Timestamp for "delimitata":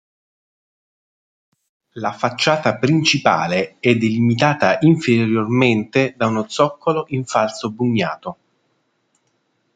3.93-4.79